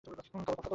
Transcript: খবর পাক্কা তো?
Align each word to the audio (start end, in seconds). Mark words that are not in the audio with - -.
খবর 0.03 0.15
পাক্কা 0.19 0.53
তো? 0.55 0.61